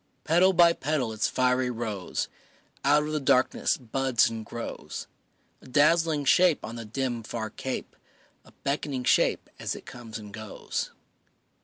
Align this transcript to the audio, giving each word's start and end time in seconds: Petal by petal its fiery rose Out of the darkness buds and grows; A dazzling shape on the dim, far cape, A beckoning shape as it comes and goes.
Petal 0.23 0.51
by 0.51 0.73
petal 0.73 1.13
its 1.13 1.27
fiery 1.27 1.69
rose 1.69 2.27
Out 2.83 3.03
of 3.03 3.11
the 3.11 3.19
darkness 3.19 3.77
buds 3.77 4.31
and 4.31 4.43
grows; 4.43 5.05
A 5.61 5.67
dazzling 5.67 6.25
shape 6.25 6.65
on 6.65 6.75
the 6.75 6.85
dim, 6.85 7.21
far 7.21 7.51
cape, 7.51 7.95
A 8.43 8.51
beckoning 8.63 9.03
shape 9.03 9.47
as 9.59 9.75
it 9.75 9.85
comes 9.85 10.17
and 10.17 10.33
goes. 10.33 10.89